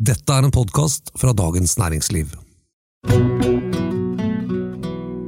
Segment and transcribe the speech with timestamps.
[0.00, 2.30] Dette er en podkast fra Dagens Næringsliv.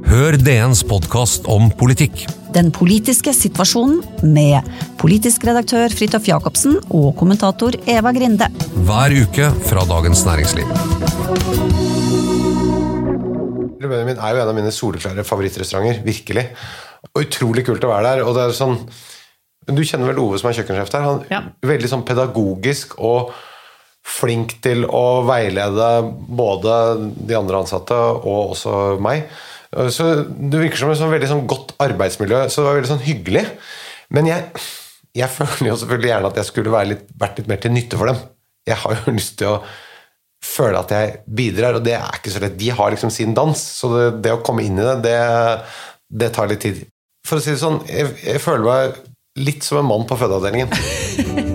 [0.09, 2.23] Hør DNs podkast om politikk.
[2.55, 4.01] Den politiske situasjonen
[4.33, 4.65] med
[4.97, 8.49] politisk redaktør Fridtjof Jacobsen og kommentator Eva Grinde.
[8.89, 10.65] Hver uke fra Dagens Næringsliv.
[13.77, 16.47] Benjamin er jo en av mine soleklare favorittrestauranter, virkelig.
[17.13, 18.25] Og utrolig kult å være der.
[18.25, 18.79] og det er sånn
[19.69, 21.01] Du kjenner vel Ove som er kjøkkensjef der?
[21.05, 21.43] Han Ja.
[21.61, 23.35] Veldig sånn pedagogisk og
[24.03, 26.73] flink til å veilede både
[27.15, 29.29] de andre ansatte og også meg.
[29.93, 33.07] Så Det virker som et sånn veldig sånn godt arbeidsmiljø, så det var veldig sånn
[33.07, 33.45] hyggelig.
[34.13, 34.65] Men jeg,
[35.17, 38.11] jeg føler jo selvfølgelig gjerne at jeg skulle litt, vært litt mer til nytte for
[38.11, 38.21] dem.
[38.69, 39.57] Jeg har jo lyst til å
[40.43, 42.59] føle at jeg bidrar, og det er ikke så lett.
[42.59, 45.17] De har liksom sin dans, så det, det å komme inn i det, det,
[46.11, 46.83] det tar litt tid.
[47.23, 49.01] For å si det sånn, jeg, jeg føler meg
[49.39, 51.49] litt som en mann på fødeavdelingen.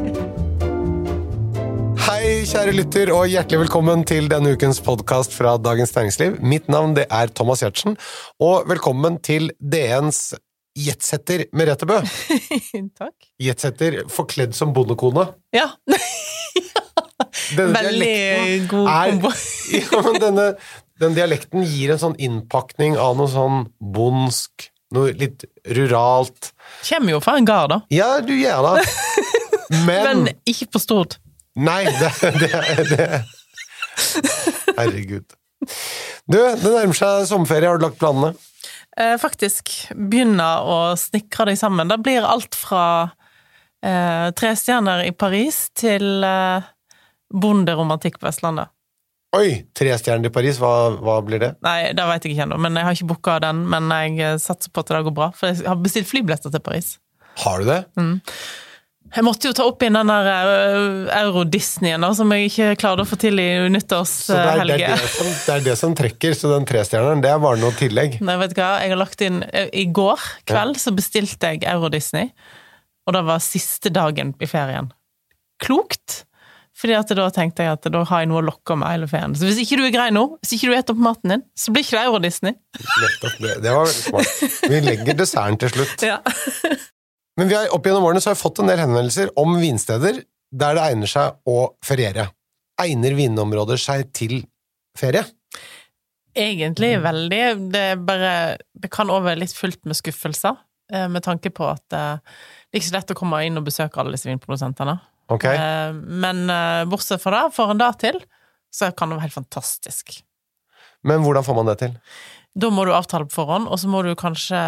[2.49, 6.39] Kjære lytter, og hjertelig velkommen til denne ukens podkast fra Dagens Næringsliv.
[6.41, 7.99] Mitt navn det er Thomas Giertsen,
[8.41, 10.33] og velkommen til DNs
[10.73, 11.99] jetsetter Merete Bø.
[13.03, 13.29] Takk.
[13.45, 15.27] Jetsetter forkledd som bondekone.
[15.53, 15.67] Ja.
[17.59, 19.35] Denne Veldig god kombo.
[19.77, 20.49] ja, men denne,
[21.05, 25.45] den dialekten gir en sånn innpakning av noe sånn bondsk, noe litt
[25.77, 26.55] ruralt.
[26.81, 27.83] Kjem jo fra en gard, da.
[27.93, 28.89] Ja, du gjør det.
[29.85, 31.21] Men, Men ikke på Stord.
[31.59, 33.07] Nei, det, det, det
[34.79, 35.35] Herregud.
[36.29, 37.67] Du, det nærmer seg sommerferie.
[37.67, 38.35] Har du lagt planene?
[38.99, 41.91] Eh, faktisk begynner å snikre deg sammen.
[41.91, 42.85] Det blir alt fra
[43.83, 46.69] eh, tre stjerner i Paris til eh,
[47.35, 48.71] bonderomantikk på Vestlandet.
[49.37, 49.67] Oi!
[49.77, 50.73] Tre stjerner i Paris, hva,
[51.05, 51.53] hva blir det?
[51.67, 53.67] Nei, det vet jeg ikke ennå, men jeg har ikke booka den.
[53.71, 56.95] Men jeg satser på at det går bra, for jeg har bestilt flybilletter til Paris.
[57.43, 57.83] Har du det?
[59.15, 63.09] Jeg måtte jo ta opp inn den der eh, Euro-Disneyen som jeg ikke klarte å
[63.09, 64.77] få til i nyttårshelge.
[64.77, 67.61] det er, det, som, det er det som trekker, så den trestjerneren, det er bare
[67.63, 68.19] noe tillegg.
[68.25, 71.65] Nei, vet du hva, jeg har lagt inn eh, I går kveld så bestilte jeg
[71.73, 72.33] Euro-Disney,
[73.09, 74.93] og det var siste dagen i ferien.
[75.65, 76.23] Klokt!
[76.79, 79.33] Fordi at da tenkte jeg at da har jeg noe å lokke med hele ferien.
[79.35, 81.75] Så hvis ikke du er grei nå, hvis ikke du spiser opp maten din, så
[81.75, 82.55] blir ikke det Euro-Disney.
[82.79, 83.57] Nettopp det.
[83.65, 84.63] Det var veldig smart.
[84.71, 86.07] Vi legger desserten til slutt.
[86.13, 86.21] Ja.
[87.39, 90.23] Men vi har, opp gjennom årene så har vi fått en del henvendelser om vinsteder
[90.59, 92.29] der det egner seg å feriere.
[92.83, 94.41] Egner vinområder seg til
[94.99, 95.23] ferie?
[96.39, 97.43] Egentlig veldig.
[97.75, 98.33] Det er bare
[98.75, 100.57] Det kan òg være litt fullt med skuffelser,
[100.93, 103.67] eh, med tanke på at eh, det er ikke så lett å komme inn og
[103.67, 104.99] besøke alle disse vinprodusentene.
[105.29, 105.45] Ok?
[105.51, 106.47] Eh, Men
[106.91, 108.21] bortsett fra det, får en det til,
[108.75, 110.23] så kan det være helt fantastisk.
[111.07, 111.95] Men hvordan får man det til?
[112.59, 114.59] Da må du avtale på forhånd, og så må du kanskje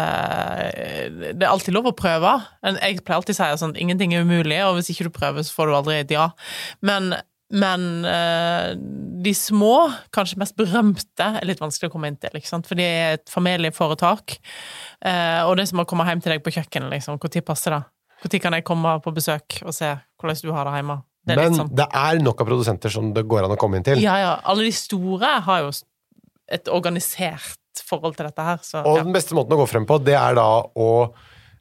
[1.33, 2.37] Det er alltid lov å prøve.
[2.63, 5.57] Jeg pleier alltid å si sånn ingenting er umulig, og hvis ikke du prøver, så
[5.57, 6.29] får du aldri et ja.
[6.87, 7.11] Men,
[7.51, 8.71] men eh,
[9.25, 13.19] de små, kanskje mest berømte, er litt vanskelig å komme inn til, for de er
[13.19, 14.39] et familieforetak.
[15.03, 17.19] Eh, og det er som å komme hjem til deg på kjøkkenet, liksom.
[17.19, 17.83] Når passer det?
[18.21, 21.01] Når kan jeg komme på besøk og se hvordan du har det hjemme?
[21.21, 21.69] Det Men sånn.
[21.77, 23.99] det er nok av produsenter som det går an å komme inn til.
[24.01, 24.35] Ja, ja.
[24.49, 25.73] Alle de store har jo
[26.51, 29.03] et organisert forhold til dette her, så Og ja.
[29.03, 30.87] den beste måten å gå frem på, det er da å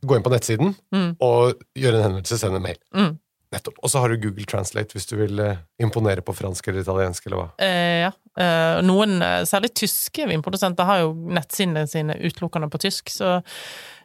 [0.02, 1.10] gå inn på nettsiden Mm.
[1.20, 2.78] og gjøre en henvendelse, sende en mail.
[2.96, 3.18] Mm.
[3.52, 3.78] Nettopp.
[3.82, 7.26] Og så har du Google Translate hvis du vil eh, imponere på fransk eller italiensk
[7.26, 7.46] eller hva.
[7.58, 8.12] Eh, ja.
[8.38, 13.40] Eh, noen, eh, særlig tyske vinprodusenter, har jo nettsidene sine utelukkende på tysk, så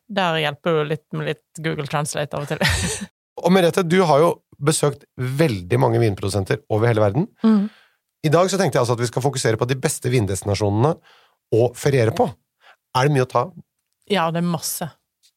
[0.10, 2.60] der hjelper du litt med litt Google Translate av og til.
[3.46, 4.30] Og Merete, du har jo
[4.64, 7.28] besøkt veldig mange vinprodusenter over hele verden.
[7.44, 7.70] Mm.
[8.26, 10.96] I dag så tenkte jeg altså at vi skal fokusere på de beste vindestinasjonene
[11.54, 12.28] å feriere på.
[12.96, 13.46] Er det mye å ta?
[14.12, 14.90] Ja, det er masse.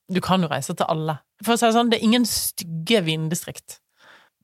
[0.08, 1.18] Du kan jo reise til alle.
[1.44, 3.78] For å si det sånn, det er ingen stygge vindistrikt.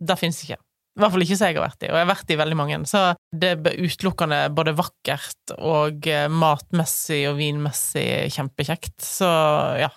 [0.01, 0.59] Det fins ikke.
[0.95, 2.57] I hvert fall ikke som jeg har vært i, og jeg har vært i veldig
[2.59, 2.77] mange.
[2.87, 3.01] Så
[3.35, 8.05] det er utelukkende både vakkert og eh, matmessig og vinmessig
[8.37, 8.95] kjempekjekt.
[9.03, 9.31] Så
[9.81, 9.91] ja.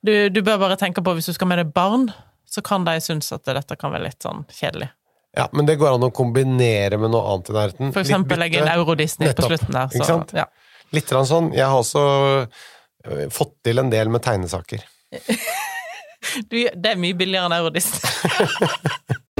[0.00, 2.08] Du, du bør bare tenke på, hvis du skal med deg barn,
[2.48, 4.88] så kan de synes at dette kan være litt sånn kjedelig.
[5.36, 7.92] Ja, men det går an å kombinere med noe annet i nærheten.
[7.94, 8.70] For eksempel legge inn.
[8.72, 9.92] Euro-Disney på slutten der.
[9.92, 10.48] Så, ja.
[10.94, 11.52] Litt sånn.
[11.54, 12.02] Jeg har også
[13.06, 14.86] øh, fått til en del med tegnesaker.
[16.52, 17.96] Du, det er mye billigere enn Euro-Disney.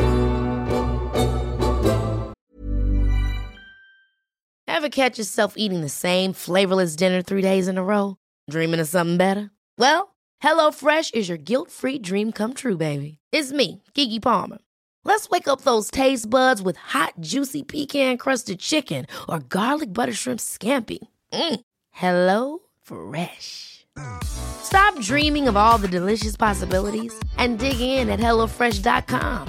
[4.66, 8.16] Ever catch yourself eating the same flavorless dinner three days in a row?
[8.48, 9.50] Dreaming of something better?
[9.76, 13.18] Well, HelloFresh is your guilt-free dream come true, baby.
[13.30, 14.58] It's me, Kiki Palmer.
[15.04, 20.40] Let's wake up those taste buds with hot, juicy pecan-crusted chicken or garlic butter shrimp
[20.40, 20.98] scampi.
[21.32, 21.60] Mm.
[21.90, 23.86] Hello Fresh.
[24.24, 29.46] Stop dreaming of all the delicious possibilities and dig in at HelloFresh.com.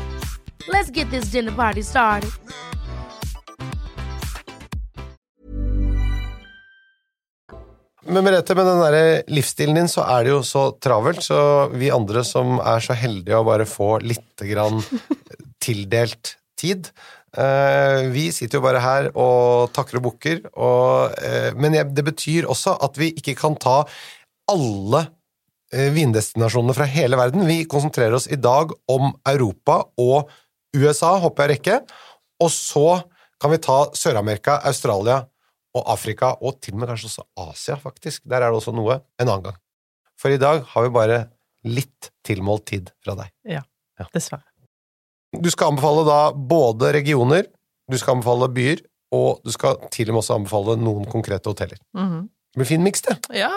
[0.67, 2.31] Let's get this dinner party started.
[8.03, 11.91] Men Merete, med den der livsstilen din så er det jo så travelt, så vi
[11.93, 14.81] andre som er så heldige å bare få lite grann
[15.63, 16.89] tildelt tid
[17.31, 20.41] vi sitter jo bare her og takker og bukker,
[21.23, 23.77] eh, men det betyr også at vi ikke kan ta
[24.51, 25.05] alle
[25.71, 27.47] eh, vindestinasjonene fra hele verden.
[27.47, 30.31] Vi konsentrerer oss i dag om Europa og
[30.75, 31.79] USA, håper jeg rekke,
[32.43, 33.01] og så
[33.41, 35.21] kan vi ta Sør-Amerika, Australia
[35.77, 38.23] og Afrika, og til og med kanskje også Asia, faktisk.
[38.27, 39.59] Der er det også noe en annen gang.
[40.19, 41.23] For i dag har vi bare
[41.67, 43.31] litt tilmålt tid fra deg.
[43.99, 44.50] Ja, dessverre.
[45.31, 47.45] Du skal anbefale da både regioner,
[47.91, 48.81] du skal anbefale byer,
[49.15, 51.79] og du skal til og med også anbefale noen konkrete hoteller.
[51.97, 52.29] Mhm.
[52.51, 53.15] Det blir fin miks, det.
[53.31, 53.47] Ja,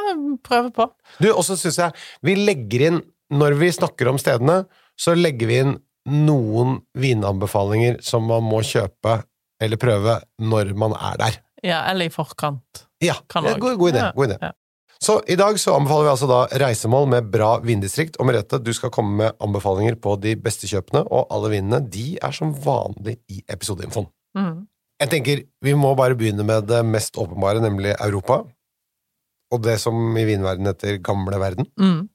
[0.46, 0.84] prøver på.
[1.18, 3.00] Du, og så syns jeg vi legger inn,
[3.34, 4.60] når vi snakker om stedene,
[4.94, 5.72] så legger vi inn
[6.06, 9.16] noen vinanbefalinger som man må kjøpe
[9.62, 11.40] eller prøve når man er der.
[11.64, 12.84] Ja, eller i forkant.
[13.02, 14.02] Ja, god, god idé.
[14.04, 14.38] Ja, God idé.
[14.42, 14.52] ja.
[15.02, 18.16] Så i dag så anbefaler vi altså da reisemål med bra vindistrikt.
[18.20, 22.14] Og Merete, du skal komme med anbefalinger på de beste kjøpene, og alle vinene de
[22.22, 24.08] er som vanlig i episodeinfoen.
[24.38, 24.66] Mm.
[25.02, 28.44] Jeg tenker vi må bare begynne med det mest åpenbare, nemlig Europa.
[29.52, 31.66] Og det som i vinverden heter gamle verden.
[31.78, 32.08] Mm.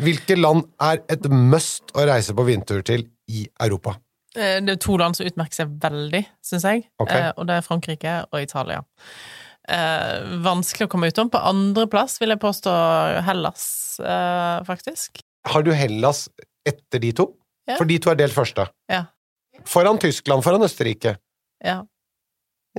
[0.00, 3.96] Hvilke land er et must å reise på vintur til i Europa?
[4.36, 7.10] Eh, Det er to land som utmerker seg veldig, syns jeg, Ok.
[7.10, 8.84] eh, og det er Frankrike og Italia.
[9.68, 11.28] Eh, vanskelig å komme utom.
[11.30, 12.72] På andreplass vil jeg påstå
[13.26, 13.64] Hellas,
[14.00, 15.20] eh, faktisk.
[15.48, 16.28] Har du Hellas
[16.66, 17.28] etter de to?
[17.68, 17.76] Ja.
[17.78, 18.66] For de to er delt første.
[18.90, 19.04] Ja.
[19.68, 21.16] Foran Tyskland, foran Østerrike.
[21.64, 21.82] Ja.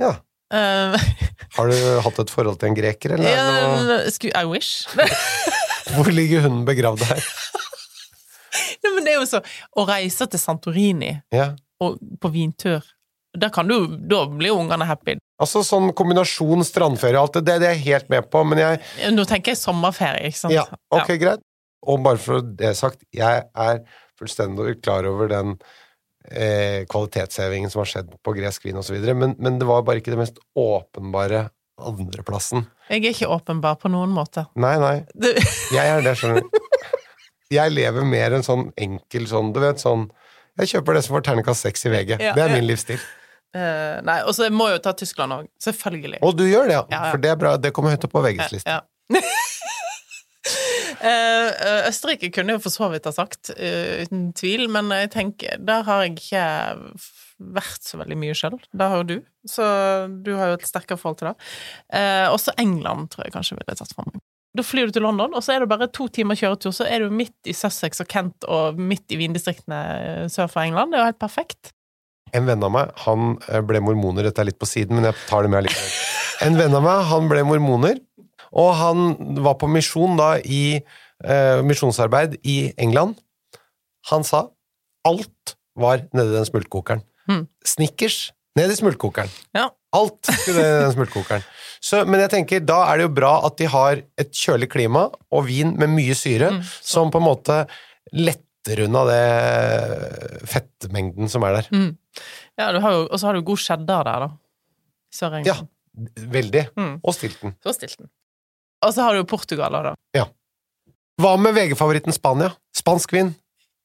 [0.00, 0.16] Ja.
[0.52, 0.96] Eh,
[1.56, 3.28] Har du hatt et forhold til en greker, eller?
[3.30, 4.86] er noe- I wish.
[5.94, 7.22] Hvor ligger hunden begravd her?
[8.82, 9.40] ja, men det er jo så
[9.78, 11.52] Å reise til Santorini Ja.
[11.80, 12.84] og på vintur
[13.32, 15.14] da, kan du, da blir jo ungene happy.
[15.42, 19.12] Altså sånn kombinasjon strandferie og alt det, det er jeg helt med på, men jeg
[19.16, 20.54] Nå tenker jeg sommerferie, ikke sant?
[20.54, 21.42] Ja, ok, greit.
[21.90, 23.80] Og bare for det sagt, jeg er
[24.18, 25.56] fullstendig klar over den
[26.30, 30.14] eh, kvalitetshevingen som har skjedd på gresk vin osv., men, men det var bare ikke
[30.14, 31.48] det mest åpenbare
[31.82, 32.68] andreplassen.
[32.92, 34.46] Jeg er ikke åpenbar på noen måte.
[34.60, 34.96] Nei, nei.
[35.16, 35.30] Du...
[35.74, 36.60] Jeg er det, skjønner du.
[37.52, 40.06] Jeg lever mer en sånn enkel sånn, du vet, sånn
[40.60, 42.14] Jeg kjøper det som får terningkast seks i VG.
[42.14, 42.54] Ja, det er ja.
[42.54, 43.00] min livsstil.
[43.56, 45.50] Eh, nei, og så må jeg jo ta Tyskland òg.
[45.62, 46.22] Selvfølgelig.
[46.26, 46.84] Og du gjør det, ja.
[46.88, 47.10] Ja, ja.
[47.14, 47.56] For det er bra.
[47.60, 48.78] Det kommer høyt opp på VGs liste.
[48.78, 48.82] Ja.
[51.02, 55.10] Eh, Østerrike kunne jeg jo for så vidt ha sagt, uh, uten tvil, men jeg
[55.14, 56.44] tenker, der har jeg ikke
[57.56, 58.58] vært så veldig mye sjøl.
[58.70, 59.16] Det har jo du,
[59.50, 59.66] så
[60.22, 61.34] du har jo et sterkere forhold til det.
[61.90, 64.22] Uh, også England tror jeg kanskje ville tatt fra meg.
[64.52, 67.02] Da flyr du til London, og så er det bare to timer kjøretur, så er
[67.02, 70.92] du midt i Sussex og Kent og midt i vindistriktene sør for England.
[70.92, 71.72] Det er jo helt perfekt.
[72.36, 75.18] En venn av meg, han eh, ble mormoner, dette er litt på siden, men jeg
[75.28, 75.92] tar det med likevel.
[76.46, 78.00] En venn av meg, han ble mormoner,
[78.52, 79.12] og han
[79.44, 83.16] var på misjon da i eh, misjonsarbeid i England.
[84.10, 84.46] Han sa
[85.08, 87.04] alt var nedi den smultkokeren.
[87.28, 87.46] Hmm.
[87.64, 89.30] Snickers ned i smultkokeren.
[89.56, 89.70] Ja.
[89.92, 91.44] Alt skulle ned i den smultkokeren.
[91.82, 95.06] Så, men jeg tenker, da er det jo bra at de har et kjølig klima
[95.32, 97.56] og vin med mye syre, Mm, som på en måte
[98.12, 101.70] letter unna det fettmengden som er der.
[101.74, 101.90] Mm.
[102.60, 102.70] Ja,
[103.02, 104.28] og så har du god cheddar der, da.
[105.12, 105.70] I Sør-England.
[106.32, 106.66] Veldig.
[106.78, 106.94] Mm.
[107.02, 107.56] Og stilten.
[107.66, 108.08] Og stilten.
[108.82, 109.94] Og så har du jo Portugal, da.
[110.16, 110.26] Ja.
[111.20, 112.52] Hva med VG-favoritten Spania?
[112.74, 113.34] Spansk vin.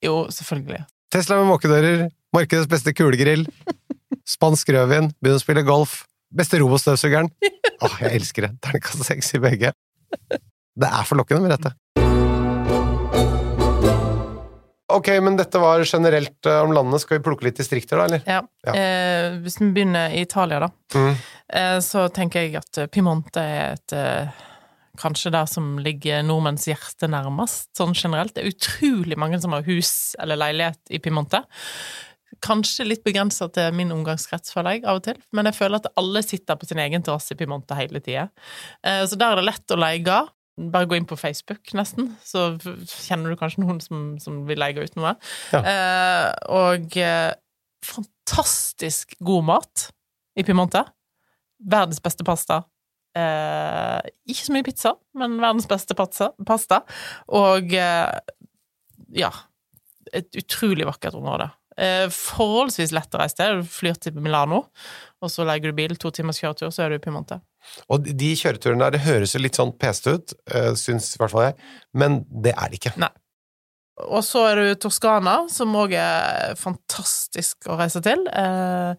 [0.03, 0.85] Jo, selvfølgelig.
[1.13, 2.07] Tesla med måkedører.
[2.35, 3.45] Markedets beste kulegrill.
[4.37, 5.11] Spansk rødvin.
[5.21, 6.01] Begynner å spille golf.
[6.37, 7.29] Beste robotstøvsugeren.
[7.85, 8.53] Åh, jeg elsker det.
[8.63, 9.73] Terningkast seks i begge.
[10.77, 11.73] Det er forlokkende med dette.
[14.93, 17.01] Ok, men dette var generelt eh, om landet.
[17.03, 18.21] Skal vi plukke litt distrikter, da, eller?
[18.25, 18.41] Ja.
[18.67, 18.73] Ja.
[18.79, 21.15] Eh, hvis vi begynner i Italia, da, Mm.
[21.51, 24.43] eh, så tenker jeg at Pimonte Piemonte er et eh,
[24.97, 28.33] Kanskje der som ligger nordmenns hjerte nærmest, sånn generelt.
[28.33, 31.43] Det er utrolig mange som har hus eller leilighet i Piemonte.
[32.41, 35.19] Kanskje litt begrensa til min omgangskrets, føler jeg, av og til.
[35.37, 38.27] Men jeg føler at alle sitter på sin egen terrasse i Piemonte hele tida.
[38.83, 40.17] Eh, så der er det lett å leie.
[40.57, 44.81] Bare gå inn på Facebook, nesten, så kjenner du kanskje noen som, som vil leie
[44.81, 45.11] ut noe.
[45.53, 45.61] Ja.
[45.61, 47.35] Eh, og eh,
[47.85, 49.85] fantastisk god mat
[50.37, 50.81] i Piemonte.
[51.61, 52.63] Verdens beste pasta.
[53.17, 56.81] Eh, ikke så mye pizza, men verdens beste pasta.
[57.37, 58.17] Og eh,
[59.17, 59.31] ja
[60.15, 61.49] Et utrolig vakkert område.
[61.77, 63.61] Eh, forholdsvis lett å reise til.
[63.61, 64.63] Du flyr til Milano,
[65.21, 67.39] og så legger du bil, to timers kjøretur, så er du i Piemonte.
[67.89, 71.31] Og de- kjøreturene der, det høres jo litt sånn peste ut, uh, syns i hvert
[71.35, 71.55] fall jeg,
[71.93, 72.97] men det er det ikke.
[72.97, 73.11] Nei.
[73.97, 78.27] Og så er du Toskana, som òg er fantastisk å reise til.
[78.29, 78.93] Eh,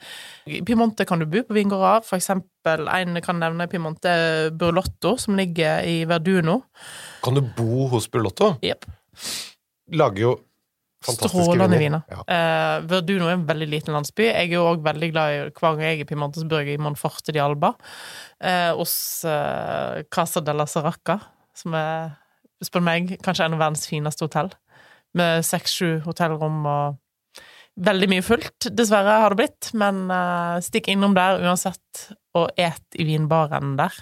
[0.51, 2.03] I Piemonte kan du bo på vingårder.
[2.03, 6.65] For eksempel en kan nevne i Piemonte, Burlotto, som ligger i Verduno.
[7.23, 8.57] Kan du bo hos Burlotto?
[8.67, 8.89] Jepp.
[9.95, 10.35] Lager jo
[11.05, 12.03] Strålende viner.
[12.11, 12.23] Ja.
[12.27, 14.25] Eh, Verduno er en veldig liten landsby.
[14.27, 16.65] Jeg er jo òg veldig glad i hver gang jeg er i Piemonte, så bor
[16.65, 17.73] jeg i Monforte di Alba.
[18.43, 18.95] Eh, hos
[19.29, 21.21] eh, Casa della Saracca,
[21.57, 22.17] som er,
[22.67, 24.51] spør meg, kanskje en av verdens fineste hotell.
[25.19, 26.99] Med seks-sju hotellrom og
[27.79, 29.71] veldig mye fullt, dessverre, har det blitt.
[29.79, 33.95] Men eh, stikk innom der uansett, og et i vinbaren der.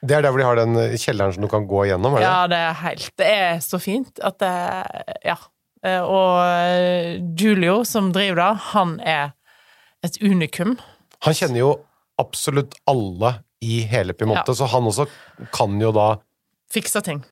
[0.00, 2.14] Det er der hvor de har den kjelleren som du kan gå gjennom?
[2.16, 2.28] Er det?
[2.28, 4.54] Ja, det er helt Det er så fint at det
[5.26, 5.36] Ja.
[5.84, 9.32] Eh, Og eh, Julio, som driver det, han er
[10.04, 10.76] et unikum.
[11.24, 11.72] Han kjenner jo
[12.20, 14.54] absolutt alle i hele Piemonte, Ja.
[14.54, 15.06] så han også
[15.52, 16.16] kan jo da
[16.74, 17.22] Fikse ting.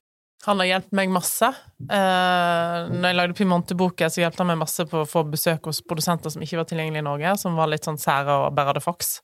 [0.45, 1.47] Han har hjulpet meg masse.
[1.83, 5.81] Eh, når jeg lagde Piemonte-boka, så hjalp han meg masse på å få besøk hos
[5.81, 8.83] produsenter som ikke var tilgjengelige i Norge, som var litt sånn sære og bare hadde
[8.83, 9.17] Fox,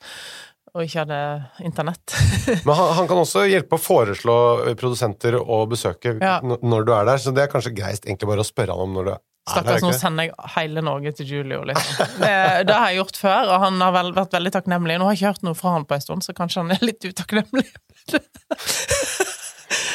[0.74, 1.20] og ikke hadde
[1.66, 2.16] internett.
[2.68, 4.36] Men han, han kan også hjelpe å foreslå
[4.80, 6.38] produsenter å besøke Ja.
[6.44, 8.96] når du er der, så det er kanskje greist egentlig bare å spørre han om
[9.00, 9.24] når du er.
[9.50, 12.12] Stakkars, nå sender jeg hele Norge til Julio, liksom.
[12.22, 12.34] Det,
[12.70, 15.00] det har jeg gjort før, og han har vel, vært veldig takknemlig.
[15.02, 16.86] Nå har jeg ikke hørt noe fra han på en stund, så kanskje han er
[16.86, 17.66] litt utakknemlig.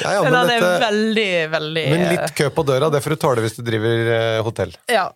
[0.03, 3.15] Ja, ja, Men han er dette, veldig, veldig men litt kø på døra, det får
[3.15, 4.75] du tåle hvis du driver eh, hotell.
[4.91, 5.09] Ja.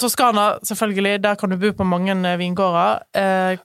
[0.00, 1.20] Toskana, selvfølgelig.
[1.24, 3.02] Der kan du bo på mange eh, vingårder.
[3.16, 3.60] Eh,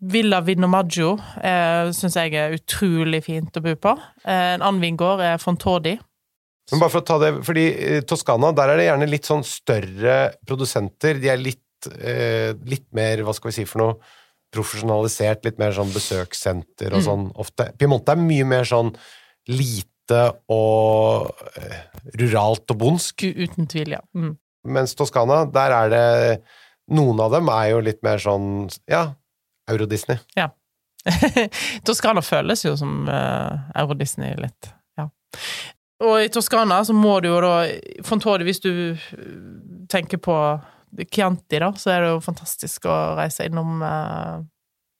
[0.00, 3.94] Villa Vinomaggio eh, syns jeg er utrolig fint å bo på.
[4.22, 5.96] Eh, en annen vingård er Fontodi.
[6.70, 7.64] Men bare for å ta det, fordi
[7.98, 10.14] i Toskana, der er det gjerne litt sånn større
[10.48, 11.18] produsenter.
[11.20, 13.96] De er litt, eh, litt mer, hva skal vi si for noe,
[14.54, 17.06] profesjonalisert, litt mer sånn besøkssenter og Mm.
[17.08, 17.72] sånn ofte.
[17.76, 18.94] Piemonte er mye mer sånn
[19.48, 21.82] lite og eh,
[22.20, 23.24] ruralt og bondsk.
[23.34, 24.00] Uten tvil, ja.
[24.14, 24.36] Mm.
[24.64, 26.42] Mens Toskana, der er det
[26.90, 29.14] Noen av dem er jo litt mer sånn, ja,
[29.70, 30.20] Euro-Disney.
[31.86, 35.08] Toskana føles jo som uh, Euro-Disney litt, ja.
[36.04, 37.54] Og i Toskana så må du jo da
[38.06, 39.34] Fontodi, hvis du eh,
[39.90, 40.36] tenker på
[41.04, 44.40] Chianti, da, så er det jo fantastisk å reise innom uh,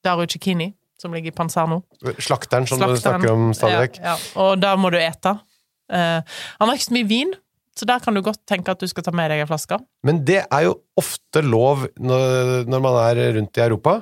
[0.05, 1.83] Daru Cicchini, som ligger i Panzerno.
[2.19, 4.01] Slakteren som du snakker om stadig vekk.
[4.03, 4.33] Ja, ja.
[4.43, 5.37] Og der må du ete.
[5.93, 7.35] Uh, han har ikke så mye vin,
[7.79, 9.79] så der kan du godt tenke at du skal ta med deg en flaske.
[10.07, 14.01] Men det er jo ofte lov når, når man er rundt i Europa.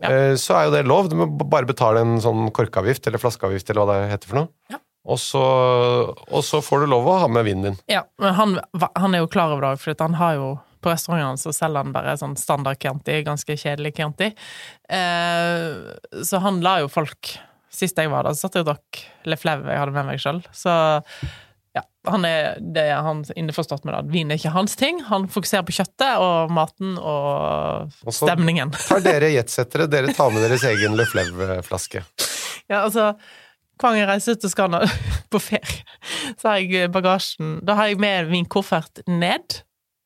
[0.00, 0.10] Ja.
[0.10, 1.10] Eh, Så er jo det lov.
[1.12, 4.52] Du må bare betale en sånn korkavgift eller flaskeavgift eller hva det heter for noe.
[4.72, 4.80] Ja.
[5.10, 5.40] Og, så,
[6.28, 7.78] og så får du lov å ha med vinen din.
[7.88, 8.58] Ja, men han,
[9.00, 11.92] han er jo klar over det, for han har jo på restaurantene så selger han
[11.92, 14.30] bare sånn standard Chianti, ganske kjedelig Chianti.
[14.88, 17.36] Eh, så han la jo folk
[17.70, 18.98] Sist jeg var der, så satt jeg og drakk
[19.30, 20.40] Le Fleuve jeg hadde med meg sjøl.
[20.50, 20.72] Så
[22.08, 25.02] han er, det er han innforstått med at Vin er ikke hans ting.
[25.10, 28.72] Han fokuserer på kjøttet og maten og Og så stemningen.
[28.72, 32.00] tar dere jetsettere, dere tar med deres egen Le Fleuve-flaske.
[32.70, 33.10] Ja, altså
[33.80, 34.80] Hver gang jeg reiser til Skana
[35.32, 35.84] på ferie,
[36.40, 39.60] så har jeg bagasjen Da har jeg med min koffert ned,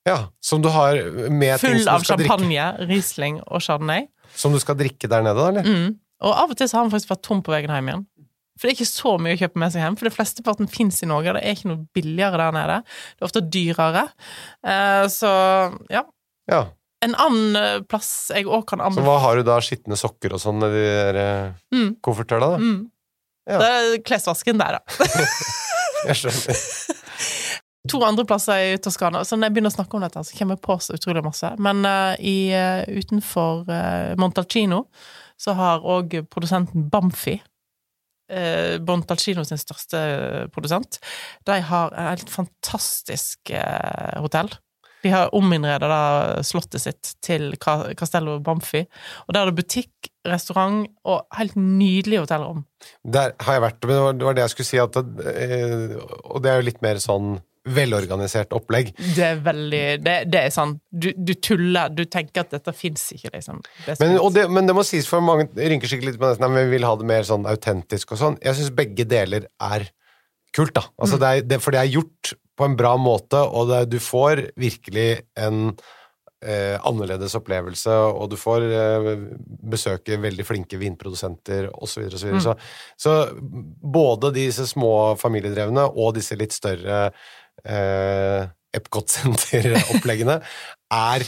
[0.07, 0.99] Ja, som du har
[1.31, 4.09] med ting full som av du, skal drikke, champagne, Riesling og Chardonnay.
[4.37, 5.63] som du skal drikke der nede, da, eller?
[5.65, 5.95] Mm.
[6.25, 8.05] Og av og til så har han faktisk vært tom på veien hjem igjen.
[8.55, 11.01] For det er ikke så mye å kjøpe med seg hjem, for det flesteparten fins
[11.03, 11.33] i Norge.
[11.35, 12.77] Det er ikke noe billigere der nede.
[12.87, 14.05] Det er ofte dyrere.
[14.63, 15.31] Eh, så
[15.91, 16.05] ja.
[16.51, 16.61] Ja.
[17.05, 19.59] En annen eh, plass jeg òg kan Så hva har du da?
[19.61, 21.97] Skitne sokker og sånn i de der eh, Mm.
[22.05, 22.61] koffertene, da?
[22.63, 22.83] mm.
[23.51, 23.59] Ja.
[23.61, 25.09] Det er klesvasken der, da.
[26.09, 26.61] Jeg skjønner.
[27.93, 29.21] to andre plasser i Toskana.
[29.29, 31.51] Så når jeg begynner å snakke om dette, så kommer jeg på så utrolig masse.
[31.61, 32.49] Men uh, i,
[32.89, 34.87] utenfor uh, Montalcino
[35.41, 37.37] så har òg produsenten Bamfi
[38.33, 41.01] uh, Bontalcino sin største eh, produsent.
[41.47, 44.51] De har et fantastisk eh, hotell.
[45.05, 48.87] De har ominnreda slottet sitt til Castello Bamfi.
[49.27, 52.63] Og der er det butikk, restaurant og helt nydelige hotellrom.
[53.05, 56.51] Der har jeg vært, men det var- det jeg skulle si, at eh, og det
[56.51, 58.93] er jo litt mer sånn velorganisert opplegg.
[59.17, 61.93] Det er veldig Det, det er sånn du, du tuller.
[61.95, 63.63] Du tenker at dette fins ikke, liksom.
[63.87, 66.29] Det er Men, og det, men det må sies, for mange rynker sikkert litt på
[66.29, 68.39] nesen, men vi vil ha det mer sånn autentisk og sånn.
[68.45, 69.89] Jeg syns begge deler er
[70.55, 70.87] kult, da.
[71.01, 73.99] Altså, det er, det, for det er gjort på en bra måte, og det, du
[74.03, 75.09] får virkelig
[75.41, 75.73] en
[76.45, 79.09] eh, annerledes opplevelse, og du får eh,
[79.75, 82.07] besøke veldig flinke vinprodusenter osv.
[82.13, 82.55] Så, videre, så,
[82.97, 83.17] så
[83.99, 87.09] både disse små familiedrevne og disse litt større
[87.63, 90.41] eh, Epcot-senter-oppleggene
[90.99, 91.27] er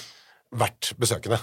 [0.57, 1.39] verdt besøkende.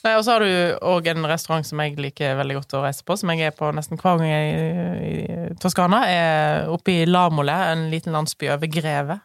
[0.00, 3.04] Nei, og så har du òg en restaurant som jeg liker veldig godt å reise
[3.06, 5.10] på, som jeg er på nesten hver gang jeg er i,
[5.50, 9.18] i Toskana, er oppe i Lamole, en liten landsby over Greve.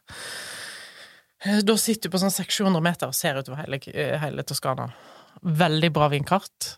[1.45, 4.89] Eh, Da sitter du på sånn 600-700 meter og ser utover hele, eh, hele Toskana.
[5.45, 6.75] Veldig bra vindkart.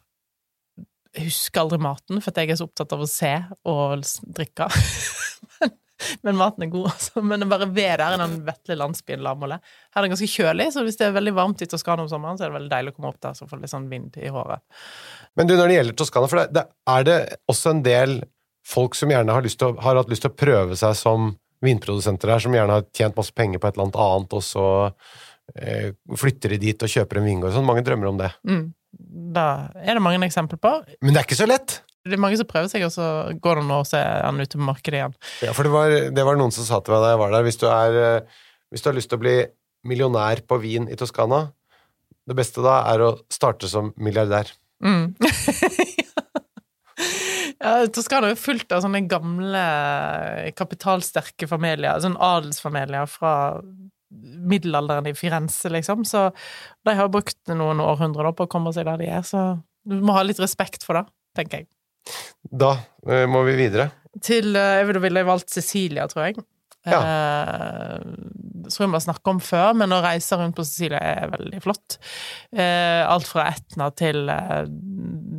[1.18, 3.34] Jeg husker aldri maten, for jeg er så opptatt av å se
[3.66, 4.04] og
[4.38, 4.68] drikke.
[6.26, 7.24] men, maten er god, altså.
[7.26, 9.74] Men det bare ved der i den vesle landsbyen Lamålet.
[9.94, 12.40] Her er det ganske kjølig, så hvis det er veldig varmt i Toskana om sommeren,
[12.40, 14.32] så er det veldig deilig å komme opp der, så får litt sånn vind i
[14.34, 14.64] håret.
[15.40, 17.20] Men du, når det gjelder Toskana, for det, det, er det
[17.52, 18.20] også en del
[18.68, 21.32] folk som gjerne har, lyst til å, har hatt lyst til å prøve seg som
[21.64, 24.66] vinprodusenter her, som gjerne har tjent masse penger på et eller annet annet, og så
[25.56, 27.68] eh, flytter de dit og kjøper en vingård og sånn.
[27.68, 28.32] Mange drømmer om det.
[28.48, 28.66] Mm.
[29.38, 29.48] Da
[29.82, 30.74] er det mange eksempler på.
[31.02, 31.82] Men det er ikke så lett!
[32.08, 33.08] Det er mange som prøver seg, og så
[33.44, 35.18] går det og ser se han ute på markedet igjen.
[35.46, 37.48] Ja, for det var, det var noen som sa til meg da jeg var der,
[37.48, 39.38] hvis du, er, eh, hvis du har lyst til å bli
[39.88, 41.48] millionær på vin i Toskana,
[42.28, 44.50] det beste da er å starte som milliardær.
[44.84, 45.14] Mm.
[47.64, 49.68] ja, Toskana er jo fullt av sånne gamle,
[50.58, 53.36] kapitalsterke familier, sånn adelsfamilier fra
[54.12, 56.06] middelalderen i Firenze, liksom.
[56.08, 56.30] Så
[56.88, 59.50] de har brukt noen århundrer på å komme seg der de er, så
[59.88, 61.70] du må ha litt respekt for det, tenker jeg.
[62.48, 62.74] Da
[63.08, 63.90] eh, må vi videre.
[64.24, 66.40] Til eh, Jeg ville valgt Cecilia, tror jeg.
[66.88, 67.00] Ja.
[67.04, 68.04] Eh,
[68.72, 71.60] tror jeg vi har snakket om før, men å reise rundt på Sicilia er veldig
[71.64, 71.98] flott.
[72.56, 74.68] Eh, alt fra Etna til eh,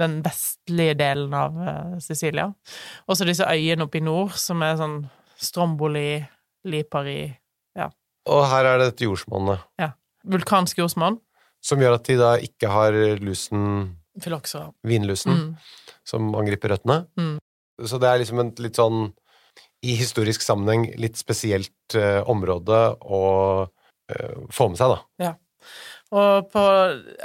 [0.00, 2.48] den vestlige delen av eh, Sicilia.
[3.08, 4.98] Også disse øyene oppe i nord, som er sånn
[5.38, 6.18] Stromboli,
[6.68, 7.22] Lipari
[8.28, 9.62] Og her er det dette jordsmonnet,
[10.28, 11.20] Vulkansk jordsmonn.
[11.64, 14.72] som gjør at de da ikke har lusen, Filoxera.
[14.84, 15.56] vinlusen, Mm.
[16.04, 17.06] som angriper røttene.
[17.18, 17.38] Mm.
[17.86, 19.12] Så det er liksom en litt sånn,
[19.82, 23.22] i historisk sammenheng, litt spesielt uh, område å
[23.68, 24.98] uh, få med seg, da.
[25.22, 25.34] Ja.
[26.10, 26.62] Og på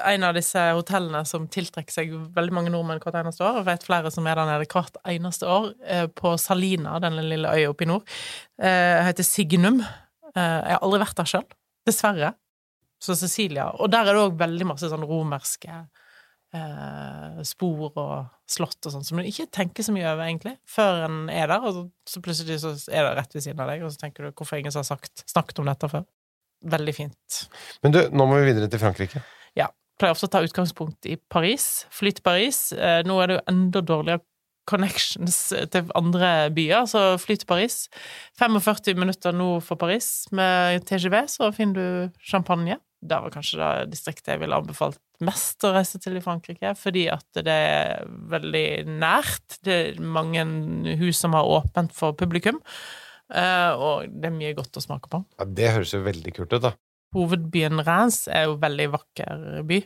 [0.03, 3.85] en av disse hotellene som tiltrekker seg veldig mange nordmenn hvert eneste år, og vet
[3.87, 7.85] flere som er der nede hvert eneste år, eh, på Salina, denne lille øya oppe
[7.85, 8.03] i nord,
[8.59, 9.79] eh, heter Signum.
[10.35, 11.45] Eh, Jeg har aldri vært der sjøl,
[11.87, 12.33] dessverre.
[12.99, 13.69] Så Cecilia.
[13.79, 15.87] Og der er det òg veldig masse sånn romerske
[16.53, 18.15] eh, spor og
[18.49, 21.63] slott og sånn, som du ikke tenker så mye over, egentlig, før en er der,
[21.65, 24.33] og så, plutselig så er det rett ved siden av deg, og så tenker du
[24.33, 26.05] hvorfor ingen har sagt, snakket om dette før?
[26.73, 27.39] Veldig fint.
[27.83, 29.23] Men du, nå må vi videre til Frankrike.
[29.59, 29.67] Ja.
[29.99, 31.85] pleier ofte å ta utgangspunkt i Paris.
[31.93, 32.69] Fly til Paris.
[32.71, 34.23] Eh, nå er det jo enda dårligere
[34.69, 35.37] connections
[35.73, 37.89] til andre byer, så fly til Paris.
[38.39, 40.25] 45 minutter nord for Paris.
[40.31, 42.79] Med TGV så finner du champagne.
[43.03, 47.07] Det var kanskje det distriktet jeg ville anbefalt mest å reise til i Frankrike, fordi
[47.11, 48.67] at det er veldig
[48.99, 49.59] nært.
[49.63, 50.45] Det er mange
[51.01, 52.59] hus som har åpent for publikum,
[53.33, 55.23] eh, og det er mye godt å smake på.
[55.39, 56.73] Ja, Det høres jo veldig kult ut, da.
[57.13, 59.79] Hovedbyen Reims er jo veldig vakker by.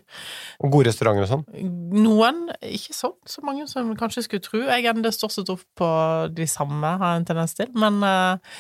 [0.64, 1.44] Og gode restauranter og sånn.
[1.98, 4.62] Noen, ikke så, så mange som kanskje skulle tro.
[4.64, 5.90] Jeg ender stort sett opp på
[6.32, 7.74] de samme, har jeg en tendens til.
[7.76, 8.56] Men eh,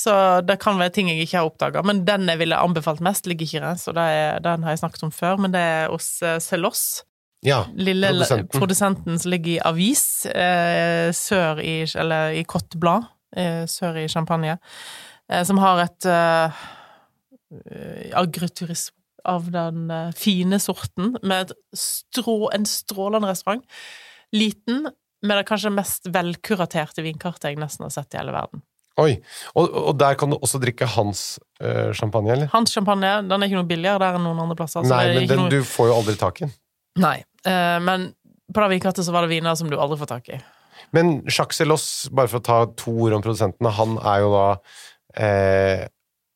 [0.00, 0.14] Så
[0.46, 1.82] det kan være ting jeg ikke har oppdaga.
[1.86, 4.00] Men den jeg ville anbefalt mest, ligger ikke i Så og
[4.44, 5.36] den har jeg snakket om før.
[5.36, 7.02] Men det er hos eh, Celos.
[7.44, 7.64] Ja.
[7.74, 8.60] Lille Produsenten.
[8.60, 9.18] produsenten.
[9.18, 14.58] som ligger i Avis, eh, sør i Eller i Cotte Blanc, eh, sør i Champagne,
[15.30, 16.50] eh, som har et eh,
[18.12, 23.64] agriturisme av den eh, fine sorten, med strå, en strålende restaurant.
[24.32, 24.88] Liten,
[25.22, 28.62] med det kanskje mest velkuraterte vinkartet jeg nesten har sett i hele verden.
[29.00, 29.16] Oi.
[29.56, 32.50] Og, og der kan du også drikke hans eh, champagne, eller?
[32.52, 34.84] Hans champagne den er ikke noe billigere der enn noen andre plasser.
[34.86, 35.52] Nei, men den, noe...
[35.52, 36.54] du får jo aldri tak i den.
[37.00, 38.10] Nei, uh, men
[38.50, 40.40] på det vinkartet så var det viner som du aldri får tak i.
[40.96, 44.46] Men Jacques Celos, bare for å ta to ord om produsentene, han er jo da
[45.22, 45.84] eh,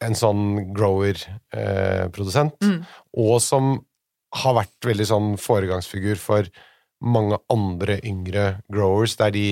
[0.04, 0.44] en sånn
[0.76, 2.84] grower-produsent, Mm.
[3.18, 3.74] og som
[4.34, 6.50] har vært veldig sånn foregangsfigur for
[7.04, 9.46] mange andre yngre growers, der de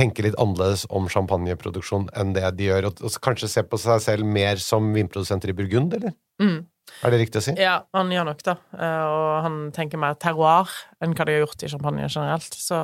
[0.00, 4.00] tenker litt annerledes om champagneproduksjon enn det de gjør, og, og kanskje ser på seg
[4.04, 6.16] selv mer som vinprodusenter i Burgund, eller?
[6.40, 6.62] Mm.
[7.04, 7.54] Er det riktig å si?
[7.60, 8.56] Ja, han gjør nok det.
[8.74, 12.56] Eh, Og han tenker mer terroir enn hva de har gjort i champagne generelt.
[12.58, 12.80] Så,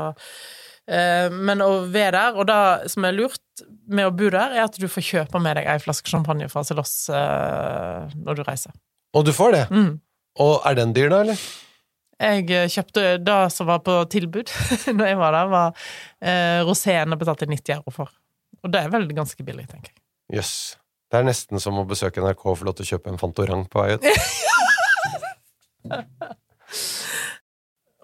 [0.87, 4.67] eh, men å være der, og det som er lurt med å bo der, er
[4.69, 8.77] at du får kjøpe med deg ei flaske champagne fra Celos eh, når du reiser.
[9.17, 9.65] Og du får det?
[9.75, 9.95] Mm.
[10.45, 11.47] Og er den dyr, da, eller?
[12.17, 14.49] Jeg eh, kjøpte det som var på tilbud
[14.97, 15.69] når jeg var der, var
[16.25, 18.09] eh, roséen jeg betalte 90 euro for.
[18.65, 20.01] Og det er vel ganske billig, tenker jeg.
[20.39, 20.55] Jøss.
[21.13, 23.65] Det er nesten som å besøke NRK og få lov til å kjøpe en Fantorang
[23.71, 24.05] på vei ut.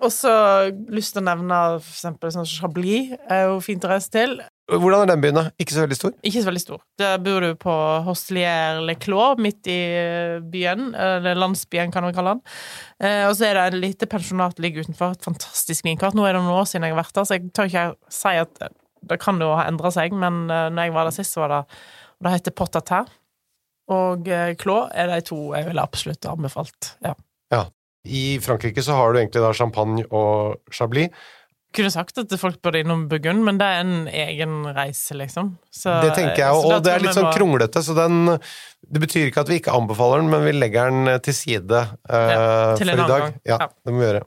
[0.02, 0.32] Og så
[0.90, 4.40] lyst til å nevne for eksempel sånn Chablis er jo fint å reise til.
[4.70, 5.42] Hvordan er den byen, da?
[5.60, 6.12] Ikke så veldig stor?
[6.22, 6.82] Ikke så veldig stor.
[7.00, 7.72] Der bor du på
[8.06, 9.78] Hostelier Le Clos, midt i
[10.52, 10.92] byen.
[10.94, 12.44] Eller landsbyen, kan vi kalle den.
[13.02, 15.16] Eh, og så er det et lite pensjonat som ligger utenfor.
[15.16, 16.14] Et fantastisk vinkart.
[16.16, 18.36] Nå er det noen år siden jeg har vært der, så jeg tør ikke si
[18.44, 18.62] at
[19.10, 21.52] det kan jo ha endra seg, men eh, når jeg var der sist, så var
[21.56, 21.60] det
[22.22, 23.12] Og det heter Potatin.
[23.90, 26.94] og eh, Clos er de to jeg ville absolutt anbefalt.
[27.02, 27.16] Ja.
[28.02, 31.10] I Frankrike så har du egentlig da champagne og chablis.
[31.72, 35.54] Kunne sagt at folk burde innom Burgund, men det er en egen reise, liksom.
[35.72, 38.26] Så, Det tenker jeg, så og det er litt sånn må- kronglete, så den
[38.92, 42.12] Det betyr ikke at vi ikke anbefaler den, men vi legger den til side uh,
[42.12, 43.08] Ja, til for i dag.
[43.08, 43.40] gang.
[43.46, 43.68] Ja, Ja.
[43.86, 44.22] det må vi gjøre.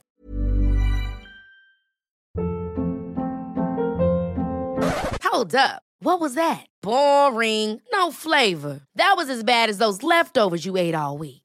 [5.23, 5.81] Hold up.
[6.01, 6.65] What was that?
[6.81, 7.81] Boring.
[7.91, 8.81] No flavor.
[8.95, 11.44] That was as bad as those leftovers you ate all week.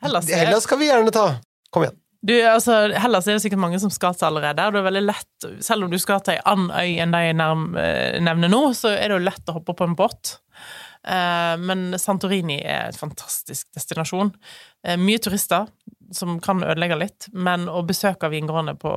[0.00, 1.26] Hellas er, Hellas skal vi gjerne ta.
[1.70, 1.96] Kom igjen.
[2.26, 4.66] du, altså, Hellas er det sikkert mange som skal til allerede.
[4.66, 7.24] og det er veldig lett, Selv om du skal til ei annen øy enn de
[7.26, 10.38] jeg eh, nevner nå, så er det jo lett å hoppe på en båt.
[11.08, 14.34] Eh, men Santorini er en fantastisk destinasjon.
[14.86, 15.68] Eh, mye turister,
[16.14, 18.92] som kan ødelegge litt, men å besøke vingårdene på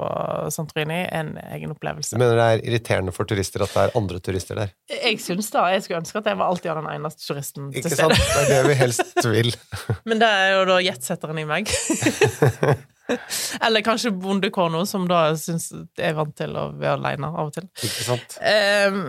[0.53, 2.15] Santorini er en egen opplevelse.
[2.15, 4.73] Du mener det er irriterende for turister at det er andre turister der?
[4.93, 7.99] Jeg syns da, jeg skulle ønske at jeg var alltid den eneste turisten til Ikke
[7.99, 8.17] sant?
[8.17, 9.53] Det er det vi helst vil.
[10.09, 11.69] Men det er jo da jetsetteren i meg.
[13.65, 17.67] Eller kanskje bondekona, som da syns er vant til å være aleine av og til.
[17.83, 18.37] Ikke sant?
[18.39, 19.03] Um,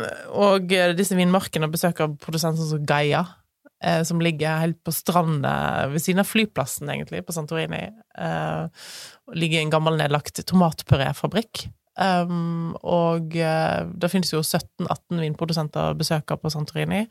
[0.45, 3.23] og disse vinmarkene besøker produsenter som Gaia,
[4.07, 7.83] som ligger helt på stranda ved siden av flyplassen, egentlig, på Santorini.
[8.19, 8.85] Eh,
[9.37, 11.67] ligger i en gammel nedlagt tomatpuréfabrikk.
[11.95, 17.05] Um, og eh, det finnes jo 17-18 vinprodusenter og besøke på Santorini.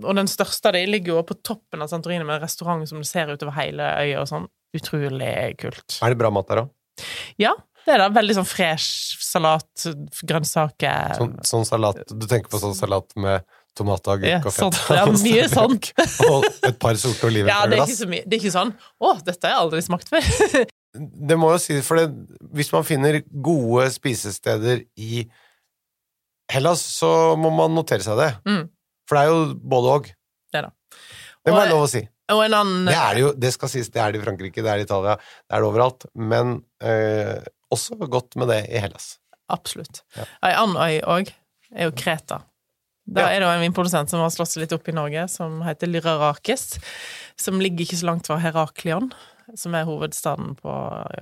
[0.00, 3.02] Og den største av dem ligger jo på toppen av Santorini med en restaurant som
[3.02, 4.48] du ser utover hele øya og sånn.
[4.76, 5.98] Utrolig kult.
[5.98, 6.68] Er det bra mat der da?
[7.40, 7.54] Ja,
[7.86, 9.86] det er da veldig sånn fresh salat,
[10.26, 13.46] grønnsaker Sånn, sånn salat Du tenker på sånn salat med
[13.78, 14.80] tomat og agurk og fett?
[14.96, 15.78] Ja, mye sånn.
[16.30, 19.46] og et par sorte oliver Ja, det er så Det er ikke sånn 'Å, dette
[19.46, 20.66] har jeg aldri smakt før'.
[21.30, 22.08] Det må jo si, for det,
[22.50, 25.20] hvis man finner gode spisesteder i
[26.50, 28.30] Hellas, så må man notere seg det.
[28.42, 28.64] Mm.
[29.06, 30.08] For det er jo både og.
[30.50, 30.72] Det da.
[30.90, 32.02] Det må jeg være lov å si.
[32.34, 34.62] Og en annen Det er det jo, det skal sies, det er det i Frankrike,
[34.62, 36.06] det er det i Italia, det er det overalt.
[36.14, 37.38] Men eh,
[37.74, 39.12] også godt med det i Hellas.
[39.50, 40.02] Absolutt.
[40.18, 40.26] Ja.
[40.46, 41.32] Ei annen øy òg
[41.74, 42.42] er jo Kreta.
[43.10, 43.28] Da Ja.
[43.34, 45.90] er det jo en vinprodusent som har slått seg litt opp i Norge, som heter
[45.90, 46.78] Lyrarakis.
[47.36, 49.10] Som ligger ikke så langt fra Heraklion,
[49.58, 50.70] som er hovedstaden på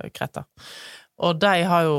[0.03, 0.45] eh, Kreta.
[1.19, 1.97] Og de har jo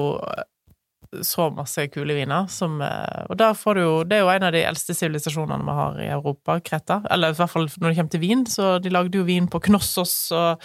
[1.27, 4.45] så masse kule viner som eh, Og der får du jo Det er jo en
[4.47, 7.01] av de eldste sivilisasjonene vi har i Europa, Kreta.
[7.11, 9.59] Eller i hvert fall når det kommer til vin, så de lagde jo vin på
[9.67, 10.63] Knossos, og,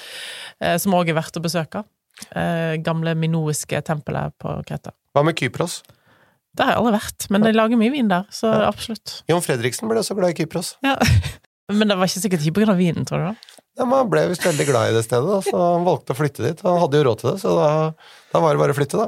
[0.61, 1.83] eh, som òg er verdt å besøke.
[2.31, 4.93] Eh, gamle minoiske tempelet på Kreta.
[5.15, 5.81] Hva med Kypros?
[6.55, 9.17] Det har jeg aldri vært, men de lager mye vin der, så absolutt.
[9.27, 10.75] Jon Fredriksen ble også glad i Kypros.
[10.85, 10.95] Ja.
[11.73, 13.25] Men det var ikke sikkert ikke på av vinen, tror du?
[13.25, 13.61] da?
[13.79, 16.17] Ja, men han ble visst veldig glad i det stedet, da, så han valgte å
[16.19, 16.59] flytte dit.
[16.61, 17.69] Han hadde jo råd til det, så da,
[18.29, 19.07] da var det bare å flytte, da.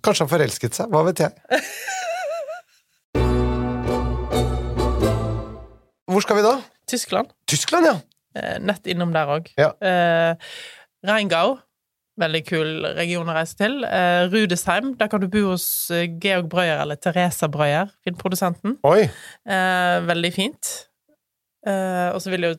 [0.00, 1.36] Kanskje han forelsket seg, hva vet jeg.
[6.08, 6.54] Hvor skal vi da?
[6.88, 7.36] Tyskland.
[7.52, 7.94] Tyskland, ja!
[8.40, 9.52] Eh, nett innom der òg.
[9.60, 9.70] Ja.
[9.84, 10.32] Eh,
[11.04, 11.58] Rheingau.
[12.20, 13.80] Veldig kul region å reise til.
[13.88, 14.92] Eh, Rudesheim.
[15.00, 18.76] Der kan du bo hos eh, Georg Brøyer, eller Teresa Brøyer, filmprodusenten.
[18.86, 19.08] Oi!
[19.50, 20.70] Eh, veldig fint.
[21.66, 22.54] Eh, og så vil jo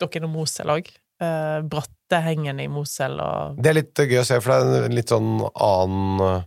[0.00, 0.88] dere innom Mosel òg.
[1.20, 4.96] Eh, Brattehengen i Mosel og Det er litt gøy å se, for det er en
[4.96, 6.42] litt sånn annen eh,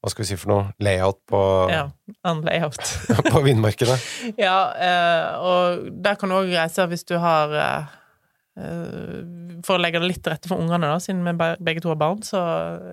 [0.00, 0.62] Hva skal vi si for noe?
[0.80, 1.82] Layout på, Ja,
[2.24, 2.80] annen layout.
[3.32, 3.96] på vindmarkene.
[4.40, 7.52] Ja, eh, og der kan du òg reise hvis du har
[8.58, 12.00] For å legge det litt til rette for ungene, da, siden vi begge to har
[12.00, 12.40] barn, så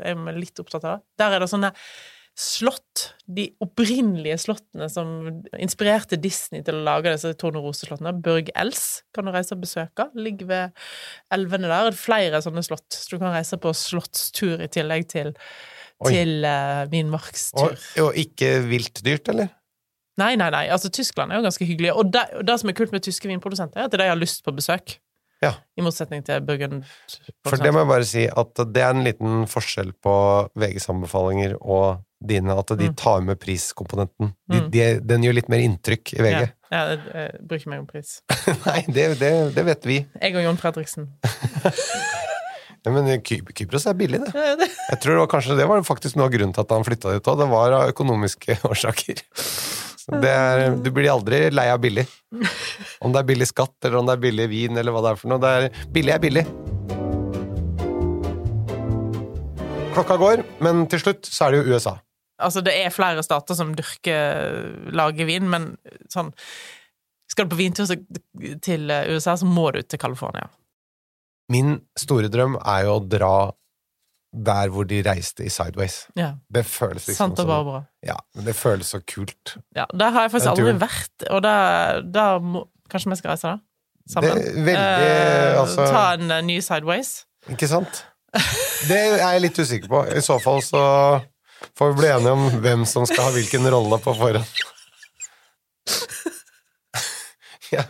[0.06, 1.10] er vi litt opptatt av det.
[1.22, 1.72] Der er det sånne
[2.36, 5.12] slott, de opprinnelige slottene som
[5.56, 8.12] inspirerte Disney til å lage disse torneroseslottene.
[8.24, 8.84] Børg Els
[9.16, 10.10] kan du reise og besøke.
[10.20, 10.84] Ligger ved
[11.36, 11.88] elvene der.
[11.88, 15.32] Det er flere sånne slott, så du kan reise på slottstur i tillegg til,
[16.04, 16.12] Oi.
[16.12, 17.72] til uh, vinmarkstur.
[17.72, 19.54] Og, og ikke vilt dyrt, eller?
[20.20, 20.68] Nei, nei, nei.
[20.72, 21.96] Altså, Tyskland er jo ganske hyggelig.
[21.96, 24.44] Og det, og det som er kult med tyske vinprodusenter, er at de har lyst
[24.44, 24.98] på besøk.
[25.44, 25.52] Ja.
[25.78, 26.84] I motsetning til Burgund.
[27.46, 30.14] For det må jeg bare si at det er en liten forskjell på
[30.56, 32.96] VGs anbefalinger og dine, at de Mm.
[32.96, 34.32] tar med priskomponenten.
[34.50, 34.70] De, Mm.
[34.72, 36.40] de, den gjør litt mer inntrykk i VG.
[36.40, 38.22] Ja, ja, jeg, jeg bryr ikke meg om pris.
[38.66, 40.00] Nei, det, det, det vet vi.
[40.22, 41.12] Jeg og Jon Fredriksen.
[42.86, 44.32] Ja, men Ky Kypros er billig, det.
[44.60, 46.84] Det- Jeg tror det var, kanskje det var faktisk noe av grunnen til at han
[46.86, 47.40] flytta dit òg.
[47.40, 49.24] Det var av økonomiske årsaker.
[50.14, 52.06] Er, du blir aldri lei av billig.
[53.04, 55.18] Om det er billig skatt, eller om det er billig vin, eller hva det er
[55.18, 55.42] for noe.
[55.42, 56.44] Det er, billig er billig.
[59.96, 61.96] Klokka går, men til slutt så er det jo USA.
[62.44, 65.70] Altså, det er flere stater som dyrker lager vin, men
[66.12, 66.34] sånn
[67.32, 67.88] Skal du på vintur
[68.62, 70.46] til USA, så må du til California.
[71.52, 73.36] Min store drøm er jo å dra
[74.46, 76.08] der hvor de reiste i Sideways.
[76.16, 76.32] Ja.
[76.54, 77.84] Det føles liksom Santa som Barbara.
[78.06, 79.56] Ja, men det føles så kult.
[79.76, 81.56] Ja, der har jeg faktisk aldri vært, og da,
[82.02, 83.58] da må Kanskje vi skal reise, da?
[84.14, 84.44] Sammen?
[84.66, 87.26] Veldig, Eh, altså- Ta en uh, ny Sideways.
[87.50, 88.04] Ikke sant?
[88.88, 90.04] Det er jeg litt usikker på.
[90.14, 90.84] I så fall så
[91.80, 94.46] får vi bli enige om hvem som skal ha hvilken rolle på forhånd.
[97.74, 97.84] Ja.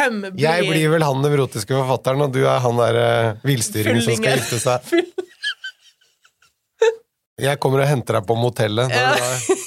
[0.00, 4.02] Hvem blir Jeg blir vel han nevrotiske forfatteren, og du er han der uh, villstyringen
[4.04, 4.90] som skal gifte seg.
[7.40, 9.12] Jeg kommer og henter deg på motellet Ja.
[9.16, 9.60] du har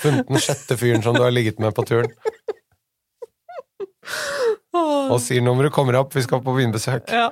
[0.00, 2.12] funnet den sjette fyren som du har ligget med på turen,
[4.76, 7.10] og sier nummeret kommer opp, vi skal på vinbesøk'.
[7.12, 7.30] Ja.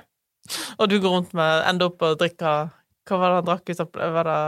[0.78, 2.68] Og du går rundt med Ender opp og drikker
[3.08, 4.40] Hva var det han drakk Var det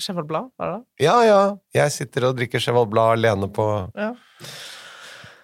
[0.00, 0.46] Cheval Blad?
[0.56, 1.04] Var det det?
[1.04, 1.40] Ja, ja.
[1.76, 4.14] Jeg sitter og drikker Cheval Blad alene på Ja.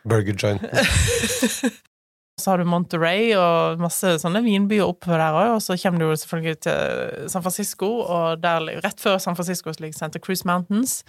[0.05, 0.63] Burger Joint.
[2.39, 6.07] Så har du Monterey og masse sånne vinbyer oppe der òg, og så kommer du
[6.07, 11.01] jo selvfølgelig til San Francisco, og der, rett før San Francisco ligger Santa Cruz Mountains.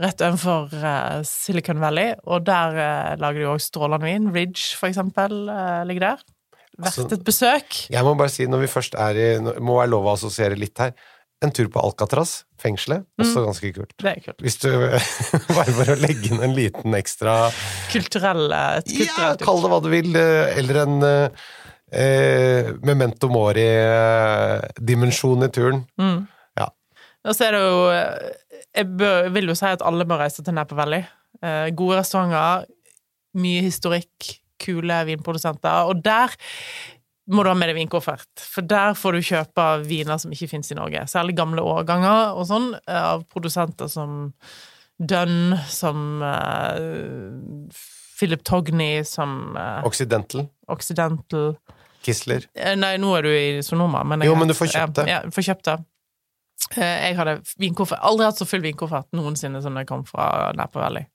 [0.00, 4.30] Rett overfor eh, Silicon Valley, og der eh, lager de òg strålende vin.
[4.32, 6.24] Ridge, for eksempel, eh, ligger der.
[6.80, 7.82] Altså- et besøk.
[7.92, 9.28] Jeg må bare si, når vi først er i
[9.60, 10.94] Må være lov å assosiere litt her.
[11.40, 13.94] En tur på Alcatraz, fengselet, også ganske kult.
[13.96, 14.42] Det er kult.
[14.44, 14.68] Hvis du
[15.56, 17.46] Bare for å legge inn en liten ekstra
[17.88, 20.10] Kulturell Ja, kall det hva du vil.
[20.20, 21.30] eh, Eller en eh,
[21.96, 25.80] eh, memento mori-dimensjon i turen.
[26.00, 26.26] Mm.
[26.60, 26.68] Ja.
[27.24, 27.80] Og så er det jo
[28.76, 31.02] Jeg bør, vil jo si at alle må reise til Napa Valley.
[31.40, 32.66] Eh, gode restauranter,
[33.40, 34.16] mye historikk,
[34.60, 35.88] kule vinprodusenter.
[35.88, 36.28] Og der
[37.30, 40.72] må du ha med deg vinkoffert, for der får du kjøpe viner som ikke finnes
[40.72, 41.04] i Norge.
[41.10, 44.32] Særlig gamle årganger og sånn, eh, av produsenter som
[45.00, 46.76] Dunn, som uh,
[48.18, 50.44] Philip Togny, som uh, Occidental.
[50.68, 51.54] Occidental
[52.04, 52.44] Kisler.
[52.76, 55.06] Nei, nå er du i Sonoma, men Jo, men du får kjøpt det.
[55.08, 55.78] Ja, får kjøpt det.
[56.76, 58.00] Jeg hadde vinkoffert.
[58.06, 61.08] Aldri hatt så full vinkoffert noensinne som da jeg kom fra Napa Valley.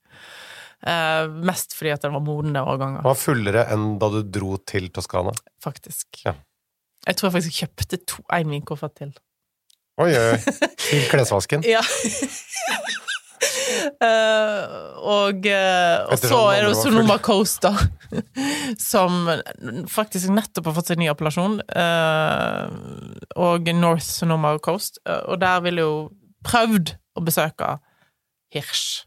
[0.86, 4.58] Eh, mest fordi at den var modne Den årganger, var fullere enn da du dro
[4.70, 5.34] til Toskana.
[5.64, 6.06] faktisk.
[6.26, 6.36] Ja.
[7.08, 9.16] Jeg tror jeg faktisk kjøpte to, én vinkoffert til.
[10.02, 10.38] Oi, oi.
[10.86, 11.64] Til klesvasken.
[11.64, 11.80] Ja.
[13.96, 14.66] Uh,
[15.06, 16.76] og, uh, og så er det jo.
[16.82, 17.72] Sonoma Coast, da.
[18.82, 19.30] Som
[19.92, 21.62] faktisk nettopp har fått seg ny appellasjon.
[21.64, 22.68] uh,
[23.40, 25.00] og North Sonoma Coast.
[25.06, 26.00] og der ville jeg jo
[26.46, 27.78] prøvd å besøke
[28.54, 29.06] Hirsch.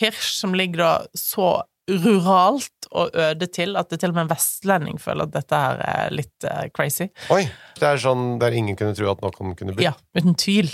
[0.00, 1.50] Hirsch som ligger da så
[1.86, 5.82] ruralt og øde til at det til og med en vestlending føler at dette her
[5.86, 7.06] er litt uh, crazy.
[7.34, 7.44] Oi!
[7.78, 9.86] Det er sånn der ingen kunne tro at noen kunne bli.
[9.86, 10.72] Ja, uten tvil.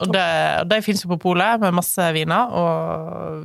[0.00, 0.24] Og det,
[0.62, 3.42] og det finnes jo på polet med masse viner, og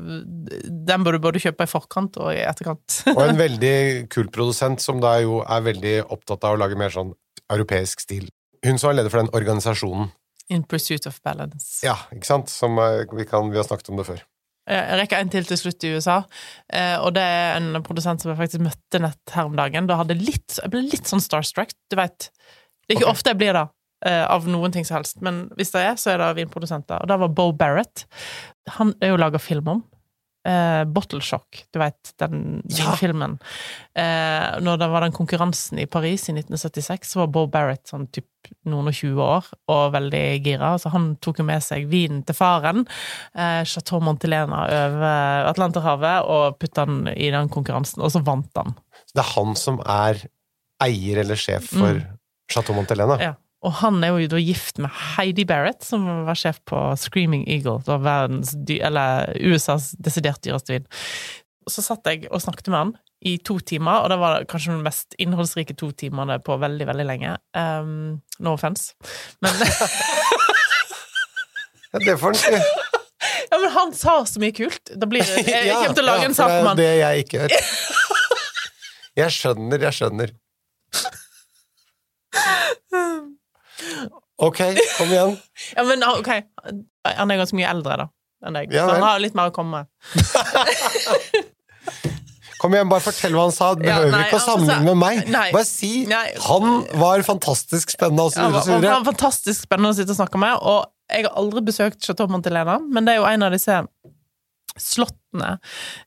[0.88, 3.02] den bør du både kjøpe i forkant og i etterkant.
[3.18, 3.76] Og en veldig
[4.14, 7.12] kul produsent som da jo er veldig opptatt av å lage mer sånn
[7.52, 8.30] europeisk stil.
[8.64, 10.14] Hun som er leder for den organisasjonen.
[10.50, 11.84] In pursuit of balance.
[11.86, 12.50] Ja, ikke sant?
[12.50, 14.24] Som eh, vi, kan, vi har snakket om det før.
[14.70, 16.20] Jeg rekker en til til slutt i USA,
[16.70, 19.90] eh, og det er en produsent som jeg faktisk møtte nett her om dagen.
[19.90, 22.30] Da hadde litt, jeg ble litt sånn starstruck, du veit.
[22.30, 23.16] Det er ikke okay.
[23.18, 23.66] ofte jeg blir det,
[24.06, 27.02] eh, av noen ting som helst, men hvis det er, så er det vinprodusenter.
[27.02, 28.06] Og det var Bo Barrett.
[28.78, 29.84] Han er jo laga film om.
[30.48, 32.94] Eh, Bottle Shock, du vet, den Ja.
[32.96, 33.40] filmen.
[33.98, 38.08] Uh, når det var den konkurransen i Paris i 1976, så var Bo Barrett sånn
[38.08, 38.26] typ
[38.66, 40.78] noen og tjue år og veldig gira.
[40.80, 42.88] Så han tok jo med seg vinen til faren,
[43.36, 48.76] uh, Chateau Montelena over Atlanterhavet, og putta den i den konkurransen, og så vant han.
[49.14, 50.24] Det er han som er
[50.82, 52.00] eier eller sjef for
[52.50, 53.20] Chateau Montelena.
[53.20, 53.34] Ja.
[53.66, 57.82] Og han er jo da gift med Heidi Barrett, som var sjef på Screaming Eagle.
[57.84, 60.88] da verdens eller USAs desidert dyreste vin.
[61.70, 64.86] Så satt jeg og snakket med han i to timer, og det var kanskje de
[64.86, 67.36] mest innholdsrike to timene på veldig, veldig lenge.
[67.52, 68.96] Um, no offence.
[69.44, 69.52] Men
[71.90, 72.52] Ja, det får si.
[73.50, 74.92] Ja, men han sa så mye kult.
[74.96, 77.00] Da blir det, jeg kommer til å lage ja, en med han det er det
[77.02, 77.56] jeg ikke gjør.
[79.20, 80.36] Jeg skjønner, jeg skjønner.
[84.40, 84.62] Ok,
[84.98, 85.36] kom igjen.
[85.76, 86.30] Ja, men ok,
[87.06, 88.10] han er ganske mye eldre da
[88.48, 89.88] enn deg, Ja så han har litt mer å komme med.
[92.60, 93.70] Kom igjen, bare fortell hva han sa.
[93.76, 95.20] Du Ja, behøver nei, ikke å altså, sammenligne med meg.
[95.32, 95.46] nei.
[95.56, 96.26] Bare si Nei.
[96.44, 100.58] han var fantastisk spennende og så han var fantastisk spennende å sitte og snakke med,
[100.60, 103.78] og jeg har aldri besøkt Chateau Montelena, men det er jo en av disse
[104.80, 105.54] slottene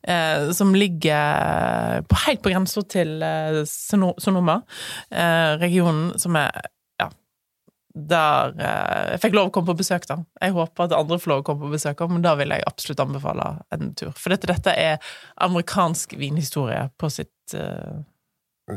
[0.09, 4.61] eh, som ligger på, helt på grensa til eh, Sonoma,
[5.11, 6.69] eh, regionen som er ja,
[7.95, 10.19] der eh, Jeg fikk lov å komme på besøk, da.
[10.41, 13.03] Jeg håper at andre får lov å komme på besøk, men da vil jeg absolutt
[13.05, 14.13] anbefale en tur.
[14.17, 15.13] For dette, dette er
[15.45, 18.01] amerikansk vinhistorie på sitt eh,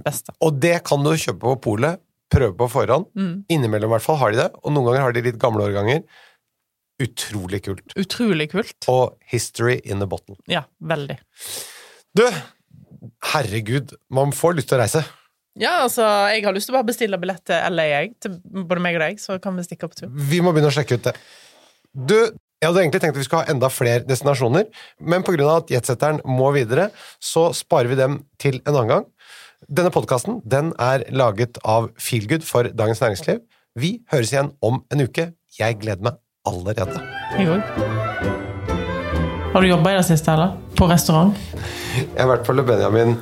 [0.04, 0.36] beste.
[0.44, 2.02] Og det kan du kjøpe på polet.
[2.34, 3.12] Prøve på forhånd.
[3.16, 3.34] Mm.
[3.54, 6.02] Innimellom i hvert fall har de det, og noen ganger har de litt gamle årganger.
[7.06, 7.94] Utrolig kult.
[8.00, 8.88] Utrolig kult.
[8.92, 10.38] Og history in the bottle.
[10.50, 11.20] Ja, veldig.
[12.18, 12.24] Du,
[13.34, 15.04] herregud, man får lyst til å reise.
[15.56, 18.10] Ja, altså, jeg har lyst til å bare bestille billett til LA, jeg.
[18.20, 20.10] Til både meg og deg, så kan vi stikke opp tur.
[20.12, 21.14] Vi må begynne å sjekke ut det.
[21.96, 22.18] Du,
[22.60, 24.68] jeg hadde egentlig tenkt at vi skulle ha enda flere destinasjoner,
[25.00, 25.48] men pga.
[25.54, 26.90] at jetsetteren må videre,
[27.24, 29.08] så sparer vi dem til en annen gang.
[29.72, 33.40] Denne podkasten den er laget av Feelgood for Dagens Næringsliv.
[33.80, 35.30] Vi høres igjen om en uke.
[35.56, 37.00] Jeg gleder meg allerede.
[37.40, 37.74] Jeg òg.
[39.56, 40.60] Har du jobba i det siste, eller?
[40.76, 41.32] På restaurant?
[41.96, 43.16] Jeg har vært på Le Benjamin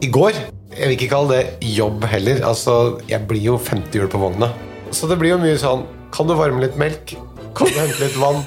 [0.00, 0.63] i går.
[0.74, 2.40] Jeg vil ikke kalle det jobb heller.
[2.48, 4.48] Altså, jeg blir jo femte hjul på vogna.
[4.90, 5.84] Så det blir jo mye sånn
[6.14, 7.14] Kan du varme litt melk?
[7.54, 8.40] Kan du hente litt vann?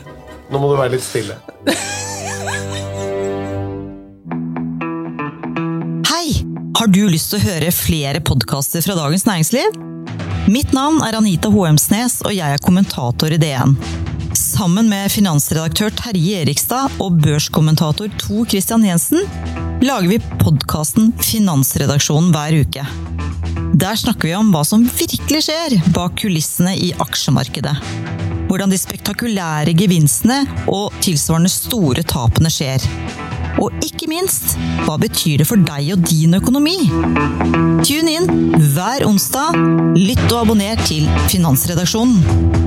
[0.52, 1.38] Nå må du være litt stille.
[6.08, 6.26] Hei!
[6.80, 9.80] Har du lyst til å høre flere podkaster fra Dagens Næringsliv?
[10.52, 13.76] Mitt navn er Anita Hoemsnes, og jeg er kommentator i DN.
[14.36, 19.24] Sammen med finansredaktør Terje Erikstad og børskommentator To Christian Jensen
[19.82, 22.86] lager vi podkasten Finansredaksjonen hver uke.
[23.78, 27.76] Der snakker vi om hva som virkelig skjer bak kulissene i aksjemarkedet.
[28.48, 30.40] Hvordan de spektakulære gevinstene
[30.72, 32.84] og tilsvarende store tapene skjer.
[33.62, 36.78] Og ikke minst, hva betyr det for deg og din økonomi?
[37.86, 39.58] Tune inn hver onsdag.
[39.98, 42.67] Lytt og abonner til Finansredaksjonen.